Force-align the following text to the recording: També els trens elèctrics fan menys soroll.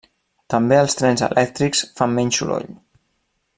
També 0.53 0.79
els 0.83 0.95
trens 1.01 1.23
elèctrics 1.27 1.85
fan 2.01 2.17
menys 2.17 2.41
soroll. 2.43 2.69